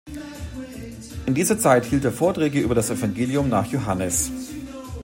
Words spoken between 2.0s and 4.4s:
er Vorträge über das Evangelium nach Johannes.